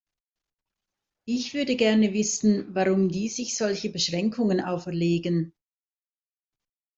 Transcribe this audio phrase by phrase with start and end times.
[1.27, 5.53] Ich würde gerne wissen, warum die sich solche Beschränkungen auferlegen.